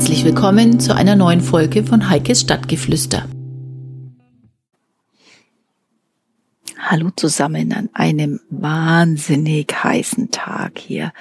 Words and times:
Herzlich 0.00 0.24
willkommen 0.24 0.80
zu 0.80 0.94
einer 0.94 1.14
neuen 1.14 1.42
Folge 1.42 1.84
von 1.84 2.08
Heikes 2.08 2.40
Stadtgeflüster. 2.40 3.28
Hallo 6.78 7.10
zusammen 7.14 7.74
an 7.74 7.90
einem 7.92 8.40
wahnsinnig 8.48 9.70
heißen 9.84 10.30
Tag 10.30 10.78
hier. 10.78 11.12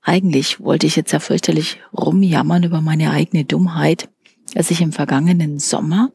Eigentlich 0.00 0.60
wollte 0.60 0.86
ich 0.86 0.96
jetzt 0.96 1.12
ja 1.12 1.18
fürchterlich 1.18 1.78
rumjammern 1.92 2.62
über 2.62 2.80
meine 2.80 3.10
eigene 3.10 3.44
Dummheit, 3.44 4.08
dass 4.54 4.70
ich 4.70 4.80
im 4.80 4.92
vergangenen 4.92 5.58
Sommer, 5.58 6.10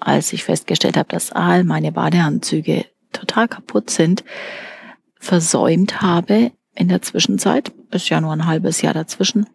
als 0.00 0.32
ich 0.32 0.42
festgestellt 0.44 0.96
habe, 0.96 1.10
dass 1.10 1.32
all 1.32 1.64
meine 1.64 1.92
Badeanzüge 1.92 2.86
total 3.12 3.46
kaputt 3.46 3.90
sind, 3.90 4.24
versäumt 5.20 6.00
habe, 6.00 6.52
in 6.74 6.88
der 6.88 7.02
Zwischenzeit, 7.02 7.72
ist 7.90 8.08
ja 8.08 8.22
nur 8.22 8.32
ein 8.32 8.46
halbes 8.46 8.80
Jahr 8.80 8.94
dazwischen, 8.94 9.46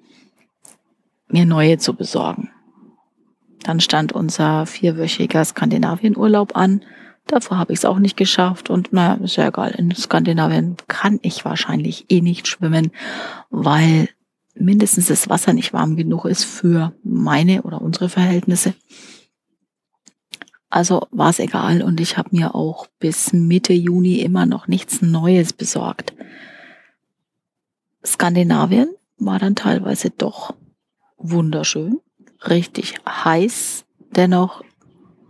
mir 1.29 1.45
neue 1.45 1.77
zu 1.77 1.93
besorgen. 1.93 2.51
Dann 3.63 3.79
stand 3.79 4.11
unser 4.11 4.65
vierwöchiger 4.65 5.43
Skandinavienurlaub 5.43 6.55
an. 6.55 6.81
Davor 7.27 7.57
habe 7.57 7.73
ich 7.73 7.79
es 7.79 7.85
auch 7.85 7.99
nicht 7.99 8.17
geschafft 8.17 8.69
und 8.69 8.91
naja, 8.93 9.23
ist 9.23 9.35
ja 9.35 9.47
egal. 9.47 9.71
In 9.71 9.93
Skandinavien 9.93 10.77
kann 10.87 11.19
ich 11.21 11.45
wahrscheinlich 11.45 12.05
eh 12.09 12.21
nicht 12.21 12.47
schwimmen, 12.47 12.91
weil 13.49 14.09
mindestens 14.55 15.07
das 15.07 15.29
Wasser 15.29 15.53
nicht 15.53 15.73
warm 15.73 15.95
genug 15.95 16.25
ist 16.25 16.43
für 16.43 16.93
meine 17.03 17.61
oder 17.63 17.81
unsere 17.81 18.09
Verhältnisse. 18.09 18.73
Also 20.69 21.07
war 21.11 21.31
es 21.31 21.39
egal 21.39 21.81
und 21.81 21.99
ich 21.99 22.17
habe 22.17 22.29
mir 22.31 22.53
auch 22.53 22.87
bis 22.99 23.33
Mitte 23.33 23.73
Juni 23.73 24.19
immer 24.19 24.45
noch 24.45 24.67
nichts 24.67 25.01
Neues 25.01 25.53
besorgt. 25.53 26.13
Skandinavien 28.05 28.89
war 29.17 29.39
dann 29.39 29.55
teilweise 29.55 30.11
doch 30.11 30.53
wunderschön, 31.19 31.99
richtig 32.47 32.95
heiß, 33.07 33.85
dennoch, 34.15 34.63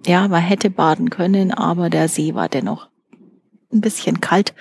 ja, 0.06 0.28
man 0.28 0.42
hätte 0.42 0.70
baden 0.70 1.09
können, 1.09 1.52
aber 1.52 1.90
der 1.90 2.08
See 2.08 2.34
war 2.34 2.48
dennoch 2.48 2.90
ein 3.72 3.82
bisschen 3.82 4.22
kalt, 4.22 4.54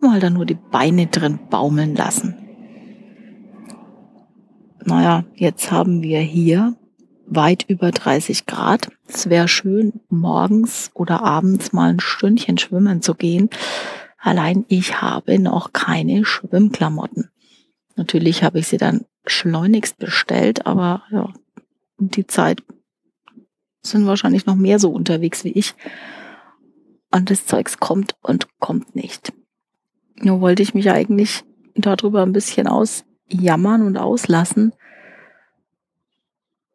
mal 0.00 0.20
da 0.20 0.30
nur 0.30 0.46
die 0.46 0.54
Beine 0.54 1.06
drin 1.06 1.38
baumeln 1.50 1.94
lassen. 1.94 2.36
Naja, 4.84 5.24
jetzt 5.34 5.70
haben 5.70 6.02
wir 6.02 6.20
hier 6.20 6.76
weit 7.26 7.64
über 7.68 7.90
30 7.90 8.46
Grad. 8.46 8.88
Es 9.06 9.28
wäre 9.28 9.48
schön, 9.48 10.00
morgens 10.08 10.90
oder 10.94 11.22
abends 11.22 11.72
mal 11.72 11.90
ein 11.90 12.00
Stündchen 12.00 12.58
schwimmen 12.58 13.02
zu 13.02 13.14
gehen. 13.14 13.50
Allein 14.18 14.64
ich 14.68 15.00
habe 15.00 15.38
noch 15.38 15.72
keine 15.72 16.24
Schwimmklamotten. 16.24 17.30
Natürlich 17.96 18.42
habe 18.42 18.58
ich 18.58 18.68
sie 18.68 18.78
dann 18.78 19.04
schleunigst 19.26 19.98
bestellt, 19.98 20.66
aber 20.66 21.02
ja, 21.10 21.32
die 21.98 22.26
Zeit 22.26 22.62
sind 23.82 24.06
wahrscheinlich 24.06 24.46
noch 24.46 24.56
mehr 24.56 24.78
so 24.78 24.90
unterwegs 24.90 25.44
wie 25.44 25.52
ich. 25.52 25.74
Und 27.10 27.30
das 27.30 27.46
Zeugs 27.46 27.78
kommt 27.78 28.14
und 28.22 28.48
kommt 28.58 28.94
nicht. 28.94 29.32
Nur 30.16 30.40
wollte 30.40 30.62
ich 30.62 30.74
mich 30.74 30.90
eigentlich 30.90 31.44
darüber 31.74 32.22
ein 32.22 32.32
bisschen 32.32 32.66
ausjammern 32.66 33.82
und 33.82 33.96
auslassen. 33.96 34.72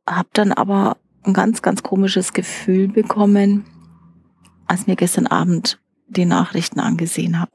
Hab 0.05 0.33
dann 0.33 0.51
aber 0.51 0.97
ein 1.23 1.33
ganz, 1.33 1.61
ganz 1.61 1.83
komisches 1.83 2.33
Gefühl 2.33 2.88
bekommen, 2.88 3.66
als 4.67 4.88
mir 4.88 4.95
gestern 4.95 5.27
Abend 5.27 5.79
die 6.07 6.25
Nachrichten 6.25 6.79
angesehen 6.79 7.39
habe. 7.39 7.51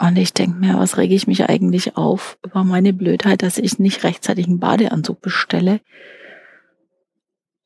Und 0.00 0.16
ich 0.16 0.32
denke 0.32 0.58
mir, 0.58 0.78
was 0.78 0.96
rege 0.96 1.14
ich 1.14 1.26
mich 1.26 1.44
eigentlich 1.46 1.98
auf 1.98 2.38
über 2.42 2.64
meine 2.64 2.94
Blödheit, 2.94 3.42
dass 3.42 3.58
ich 3.58 3.78
nicht 3.78 4.02
rechtzeitig 4.02 4.46
einen 4.46 4.58
Badeanzug 4.58 5.20
bestelle, 5.20 5.80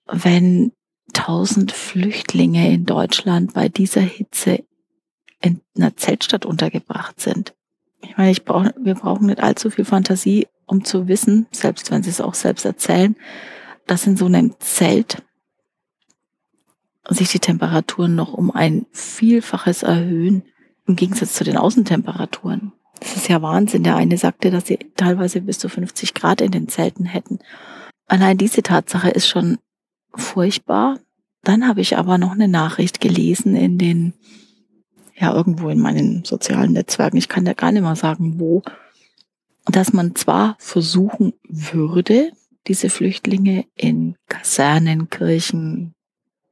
wenn 0.06 0.72
tausend 1.12 1.70
Flüchtlinge 1.70 2.72
in 2.72 2.86
Deutschland 2.86 3.54
bei 3.54 3.68
dieser 3.68 4.00
Hitze 4.00 4.64
in 5.40 5.60
einer 5.76 5.96
Zeltstadt 5.96 6.44
untergebracht 6.44 7.20
sind. 7.20 7.54
Ich 8.00 8.16
meine, 8.16 8.32
ich 8.32 8.44
brauch, 8.44 8.66
wir 8.80 8.94
brauchen 8.96 9.26
nicht 9.26 9.40
allzu 9.40 9.70
viel 9.70 9.84
Fantasie, 9.84 10.48
um 10.66 10.84
zu 10.84 11.06
wissen, 11.06 11.46
selbst 11.52 11.92
wenn 11.92 12.02
sie 12.02 12.10
es 12.10 12.20
auch 12.20 12.34
selbst 12.34 12.64
erzählen, 12.64 13.14
dass 13.86 14.08
in 14.08 14.16
so 14.16 14.26
einem 14.26 14.56
Zelt 14.58 15.22
sich 17.08 17.28
die 17.28 17.38
Temperaturen 17.38 18.16
noch 18.16 18.32
um 18.32 18.50
ein 18.50 18.86
Vielfaches 18.90 19.84
erhöhen 19.84 20.42
im 20.86 20.96
Gegensatz 20.96 21.34
zu 21.34 21.44
den 21.44 21.56
Außentemperaturen. 21.56 22.72
Das 23.00 23.16
ist 23.16 23.28
ja 23.28 23.42
Wahnsinn. 23.42 23.84
Der 23.84 23.96
eine 23.96 24.16
sagte, 24.16 24.50
dass 24.50 24.66
sie 24.66 24.78
teilweise 24.96 25.40
bis 25.40 25.58
zu 25.58 25.68
50 25.68 26.14
Grad 26.14 26.40
in 26.40 26.50
den 26.50 26.68
Zelten 26.68 27.04
hätten. 27.04 27.38
Allein 28.06 28.38
diese 28.38 28.62
Tatsache 28.62 29.10
ist 29.10 29.28
schon 29.28 29.58
furchtbar. 30.14 30.98
Dann 31.42 31.66
habe 31.66 31.80
ich 31.80 31.96
aber 31.98 32.18
noch 32.18 32.32
eine 32.32 32.48
Nachricht 32.48 33.00
gelesen 33.00 33.56
in 33.56 33.78
den, 33.78 34.14
ja, 35.14 35.34
irgendwo 35.34 35.68
in 35.68 35.78
meinen 35.78 36.24
sozialen 36.24 36.72
Netzwerken. 36.72 37.16
Ich 37.16 37.28
kann 37.28 37.44
da 37.44 37.52
gar 37.52 37.72
nicht 37.72 37.82
mal 37.82 37.96
sagen, 37.96 38.38
wo. 38.38 38.62
Dass 39.66 39.92
man 39.92 40.14
zwar 40.14 40.56
versuchen 40.58 41.32
würde, 41.48 42.32
diese 42.66 42.90
Flüchtlinge 42.90 43.66
in 43.74 44.16
Kasernen, 44.28 45.08
Kirchen, 45.10 45.94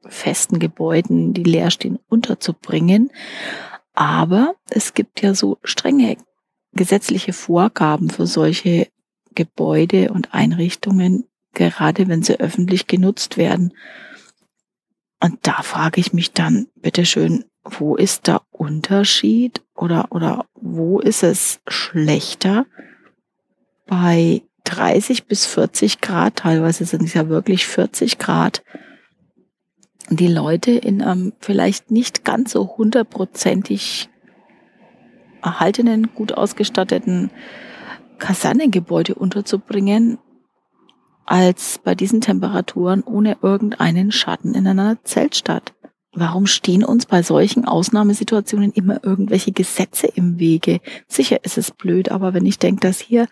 festen 0.07 0.59
Gebäuden, 0.59 1.33
die 1.33 1.43
leer 1.43 1.71
stehen, 1.71 1.99
unterzubringen, 2.09 3.11
aber 3.93 4.55
es 4.69 4.93
gibt 4.93 5.21
ja 5.21 5.33
so 5.33 5.57
strenge 5.63 6.17
gesetzliche 6.73 7.33
Vorgaben 7.33 8.09
für 8.09 8.25
solche 8.25 8.87
Gebäude 9.35 10.11
und 10.11 10.33
Einrichtungen, 10.33 11.25
gerade 11.53 12.07
wenn 12.07 12.23
sie 12.23 12.39
öffentlich 12.39 12.87
genutzt 12.87 13.37
werden. 13.37 13.73
Und 15.19 15.39
da 15.43 15.61
frage 15.61 16.01
ich 16.01 16.13
mich 16.13 16.33
dann, 16.33 16.67
bitteschön, 16.75 17.45
wo 17.63 17.95
ist 17.95 18.27
der 18.27 18.41
Unterschied 18.51 19.61
oder, 19.75 20.07
oder 20.11 20.45
wo 20.53 20.99
ist 20.99 21.23
es 21.23 21.61
schlechter 21.67 22.65
bei 23.85 24.41
30 24.65 25.25
bis 25.25 25.45
40 25.45 26.01
Grad, 26.01 26.37
teilweise 26.37 26.85
sind 26.85 27.03
es 27.03 27.13
ja 27.13 27.29
wirklich 27.29 27.67
40 27.67 28.17
Grad, 28.17 28.63
die 30.09 30.27
Leute 30.27 30.71
in 30.71 31.01
einem 31.01 31.33
vielleicht 31.39 31.91
nicht 31.91 32.23
ganz 32.25 32.51
so 32.51 32.75
hundertprozentig 32.77 34.09
erhaltenen, 35.41 36.13
gut 36.13 36.33
ausgestatteten 36.33 37.31
Kasernengebäude 38.17 39.15
unterzubringen, 39.15 40.17
als 41.25 41.79
bei 41.83 41.95
diesen 41.95 42.21
Temperaturen 42.21 43.03
ohne 43.03 43.37
irgendeinen 43.41 44.11
Schatten 44.11 44.55
in 44.55 44.67
einer 44.67 45.03
Zeltstadt. 45.03 45.73
Warum 46.13 46.45
stehen 46.45 46.83
uns 46.83 47.05
bei 47.05 47.23
solchen 47.23 47.65
Ausnahmesituationen 47.65 48.71
immer 48.71 49.03
irgendwelche 49.03 49.51
Gesetze 49.51 50.07
im 50.07 50.37
Wege? 50.37 50.79
Sicher 51.07 51.43
ist 51.43 51.57
es 51.57 51.71
blöd, 51.71 52.11
aber 52.11 52.33
wenn 52.33 52.45
ich 52.45 52.59
denke, 52.59 52.81
dass 52.81 52.99
hier 52.99 53.27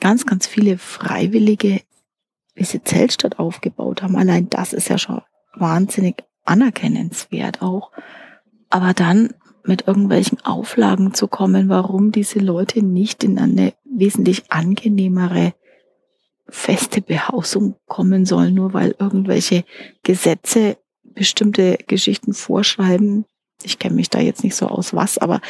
ganz, 0.00 0.26
ganz 0.26 0.46
viele 0.46 0.76
Freiwillige 0.76 1.82
diese 2.58 2.82
Zeltstadt 2.82 3.38
aufgebaut 3.38 4.02
haben, 4.02 4.16
allein 4.16 4.50
das 4.50 4.72
ist 4.72 4.88
ja 4.88 4.98
schon 4.98 5.22
wahnsinnig 5.54 6.24
anerkennenswert 6.44 7.62
auch. 7.62 7.90
Aber 8.70 8.94
dann 8.94 9.34
mit 9.64 9.86
irgendwelchen 9.86 10.40
Auflagen 10.40 11.14
zu 11.14 11.28
kommen, 11.28 11.68
warum 11.68 12.10
diese 12.10 12.40
Leute 12.40 12.82
nicht 12.82 13.22
in 13.22 13.38
eine 13.38 13.74
wesentlich 13.84 14.50
angenehmere 14.50 15.54
feste 16.48 17.00
Behausung 17.00 17.76
kommen 17.86 18.26
sollen, 18.26 18.54
nur 18.54 18.72
weil 18.74 18.94
irgendwelche 18.98 19.64
Gesetze 20.02 20.76
bestimmte 21.02 21.78
Geschichten 21.86 22.34
vorschreiben. 22.34 23.24
Ich 23.62 23.78
kenne 23.78 23.94
mich 23.94 24.10
da 24.10 24.18
jetzt 24.18 24.42
nicht 24.42 24.56
so 24.56 24.66
aus 24.66 24.94
was, 24.94 25.18
aber 25.18 25.40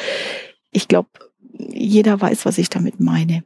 ich 0.71 0.87
glaube, 0.87 1.09
jeder 1.51 2.19
weiß, 2.19 2.45
was 2.45 2.57
ich 2.57 2.69
damit 2.69 2.99
meine. 2.99 3.43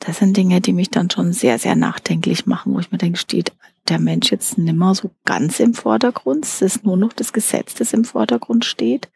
Das 0.00 0.18
sind 0.18 0.36
Dinge, 0.36 0.60
die 0.60 0.72
mich 0.72 0.90
dann 0.90 1.10
schon 1.10 1.32
sehr, 1.32 1.58
sehr 1.58 1.76
nachdenklich 1.76 2.46
machen, 2.46 2.74
wo 2.74 2.80
ich 2.80 2.92
mir 2.92 2.98
denke, 2.98 3.18
steht 3.18 3.52
der 3.88 3.98
Mensch 3.98 4.30
jetzt 4.30 4.58
nimmer 4.58 4.94
so 4.94 5.10
ganz 5.24 5.60
im 5.60 5.74
Vordergrund. 5.74 6.44
Es 6.44 6.62
ist 6.62 6.84
nur 6.84 6.96
noch 6.96 7.12
das 7.12 7.32
Gesetz, 7.32 7.74
das 7.74 7.92
im 7.92 8.04
Vordergrund 8.04 8.64
steht. 8.64 9.08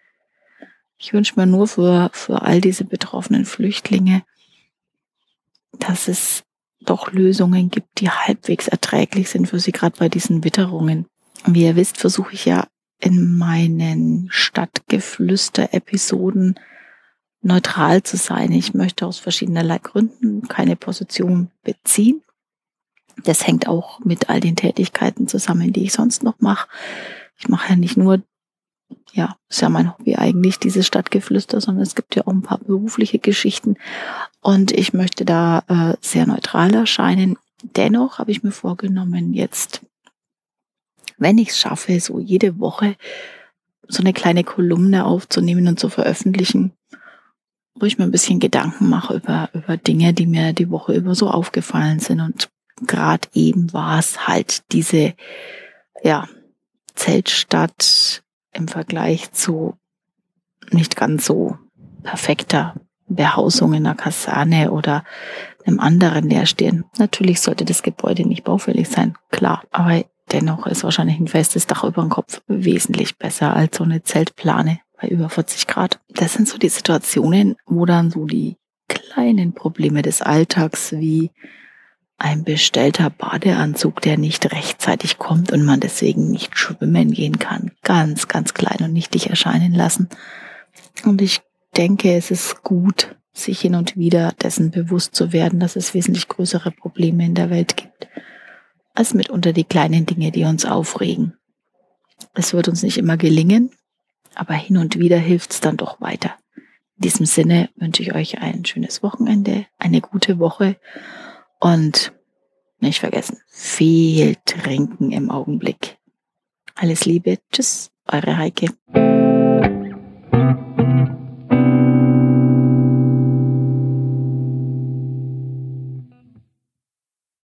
Ich 0.96 1.12
wünsche 1.12 1.34
mir 1.36 1.46
nur 1.46 1.66
für, 1.66 2.10
für 2.12 2.42
all 2.42 2.60
diese 2.60 2.84
betroffenen 2.84 3.46
Flüchtlinge, 3.46 4.22
dass 5.78 6.08
es 6.08 6.42
doch 6.80 7.12
Lösungen 7.12 7.70
gibt, 7.70 8.00
die 8.00 8.10
halbwegs 8.10 8.68
erträglich 8.68 9.30
sind 9.30 9.46
für 9.46 9.58
sie, 9.58 9.72
gerade 9.72 9.96
bei 9.98 10.08
diesen 10.08 10.44
Witterungen. 10.44 11.06
Wie 11.46 11.64
ihr 11.64 11.76
wisst, 11.76 11.98
versuche 11.98 12.34
ich 12.34 12.44
ja 12.44 12.66
in 12.98 13.38
meinen 13.38 14.28
Stadtgeflüster-Episoden 14.30 16.60
neutral 17.42 18.02
zu 18.02 18.16
sein. 18.16 18.52
Ich 18.52 18.74
möchte 18.74 19.06
aus 19.06 19.18
verschiedenerlei 19.18 19.78
Gründen 19.78 20.46
keine 20.48 20.76
Position 20.76 21.50
beziehen. 21.62 22.22
Das 23.24 23.46
hängt 23.46 23.66
auch 23.66 24.00
mit 24.00 24.28
all 24.28 24.40
den 24.40 24.56
Tätigkeiten 24.56 25.28
zusammen, 25.28 25.72
die 25.72 25.84
ich 25.84 25.92
sonst 25.92 26.22
noch 26.22 26.40
mache. 26.40 26.68
Ich 27.38 27.48
mache 27.48 27.70
ja 27.70 27.76
nicht 27.76 27.96
nur, 27.96 28.22
ja, 29.12 29.36
ist 29.48 29.60
ja 29.60 29.68
mein 29.68 29.92
Hobby 29.92 30.16
eigentlich, 30.16 30.58
dieses 30.58 30.86
Stadtgeflüster, 30.86 31.60
sondern 31.60 31.82
es 31.82 31.94
gibt 31.94 32.14
ja 32.16 32.26
auch 32.26 32.32
ein 32.32 32.42
paar 32.42 32.58
berufliche 32.58 33.18
Geschichten. 33.18 33.76
Und 34.40 34.72
ich 34.72 34.92
möchte 34.92 35.24
da 35.24 35.64
äh, 35.68 35.96
sehr 36.00 36.26
neutral 36.26 36.74
erscheinen. 36.74 37.36
dennoch 37.62 38.18
habe 38.18 38.30
ich 38.30 38.42
mir 38.42 38.52
vorgenommen, 38.52 39.34
jetzt, 39.34 39.82
wenn 41.18 41.38
ich 41.38 41.50
es 41.50 41.58
schaffe, 41.58 41.98
so 42.00 42.18
jede 42.18 42.58
Woche 42.58 42.96
so 43.90 44.02
eine 44.02 44.12
kleine 44.12 44.44
Kolumne 44.44 45.04
aufzunehmen 45.04 45.66
und 45.66 45.80
zu 45.80 45.88
veröffentlichen, 45.88 46.72
wo 47.80 47.86
ich 47.86 47.98
mir 47.98 48.04
ein 48.04 48.10
bisschen 48.10 48.40
Gedanken 48.40 48.88
mache 48.88 49.14
über, 49.14 49.48
über 49.52 49.76
Dinge, 49.76 50.12
die 50.12 50.26
mir 50.26 50.52
die 50.52 50.70
Woche 50.70 50.94
über 50.94 51.14
so 51.14 51.30
aufgefallen 51.30 51.98
sind. 51.98 52.20
Und 52.20 52.48
gerade 52.86 53.28
eben 53.34 53.72
war 53.72 53.98
es 53.98 54.26
halt 54.26 54.62
diese, 54.72 55.14
ja, 56.02 56.28
Zeltstadt 56.94 58.22
im 58.52 58.68
Vergleich 58.68 59.32
zu 59.32 59.74
nicht 60.70 60.96
ganz 60.96 61.24
so 61.24 61.56
perfekter 62.02 62.74
Behausung 63.08 63.72
in 63.72 63.86
einer 63.86 63.96
Kaserne 63.96 64.70
oder 64.70 65.04
einem 65.64 65.80
anderen 65.80 66.28
leerstehen. 66.28 66.84
Natürlich 66.98 67.40
sollte 67.40 67.64
das 67.64 67.82
Gebäude 67.82 68.26
nicht 68.26 68.44
baufällig 68.44 68.88
sein, 68.88 69.16
klar, 69.30 69.64
aber 69.70 70.04
dennoch 70.30 70.66
ist 70.66 70.84
wahrscheinlich 70.84 71.18
ein 71.18 71.28
festes 71.28 71.66
Dach 71.66 71.84
über 71.84 72.02
dem 72.02 72.10
Kopf 72.10 72.42
wesentlich 72.46 73.16
besser 73.18 73.54
als 73.54 73.76
so 73.76 73.84
eine 73.84 74.02
Zeltplane 74.02 74.80
bei 75.00 75.08
über 75.08 75.28
40 75.28 75.66
Grad. 75.66 76.00
Das 76.08 76.34
sind 76.34 76.48
so 76.48 76.58
die 76.58 76.68
Situationen, 76.68 77.56
wo 77.66 77.86
dann 77.86 78.10
so 78.10 78.26
die 78.26 78.56
kleinen 78.88 79.52
Probleme 79.52 80.02
des 80.02 80.22
Alltags 80.22 80.92
wie 80.92 81.30
ein 82.18 82.44
bestellter 82.44 83.08
Badeanzug, 83.08 84.02
der 84.02 84.18
nicht 84.18 84.52
rechtzeitig 84.52 85.18
kommt 85.18 85.52
und 85.52 85.64
man 85.64 85.80
deswegen 85.80 86.30
nicht 86.30 86.58
schwimmen 86.58 87.12
gehen 87.12 87.38
kann, 87.38 87.70
ganz, 87.82 88.28
ganz 88.28 88.52
klein 88.52 88.78
und 88.82 88.92
nichtig 88.92 89.30
erscheinen 89.30 89.72
lassen. 89.72 90.08
Und 91.04 91.22
ich 91.22 91.40
denke, 91.76 92.14
es 92.14 92.30
ist 92.30 92.62
gut, 92.62 93.16
sich 93.32 93.60
hin 93.60 93.74
und 93.74 93.96
wieder 93.96 94.32
dessen 94.42 94.70
bewusst 94.70 95.14
zu 95.14 95.32
werden, 95.32 95.60
dass 95.60 95.76
es 95.76 95.94
wesentlich 95.94 96.28
größere 96.28 96.72
Probleme 96.72 97.24
in 97.24 97.34
der 97.34 97.48
Welt 97.48 97.76
gibt, 97.76 98.08
als 98.94 99.14
mitunter 99.14 99.54
die 99.54 99.64
kleinen 99.64 100.04
Dinge, 100.04 100.30
die 100.30 100.44
uns 100.44 100.66
aufregen. 100.66 101.34
Es 102.34 102.52
wird 102.52 102.68
uns 102.68 102.82
nicht 102.82 102.98
immer 102.98 103.16
gelingen, 103.16 103.70
aber 104.34 104.54
hin 104.54 104.76
und 104.76 104.98
wieder 104.98 105.18
hilft 105.18 105.52
es 105.52 105.60
dann 105.60 105.76
doch 105.76 106.00
weiter. 106.00 106.34
In 106.96 107.04
diesem 107.04 107.26
Sinne 107.26 107.70
wünsche 107.76 108.02
ich 108.02 108.14
euch 108.14 108.38
ein 108.38 108.64
schönes 108.64 109.02
Wochenende, 109.02 109.66
eine 109.78 110.00
gute 110.00 110.38
Woche 110.38 110.76
und 111.58 112.12
nicht 112.78 113.00
vergessen, 113.00 113.38
viel 113.48 114.36
trinken 114.44 115.12
im 115.12 115.30
Augenblick. 115.30 115.98
Alles 116.74 117.04
Liebe, 117.04 117.38
tschüss, 117.52 117.90
eure 118.06 118.36
Heike. 118.36 118.68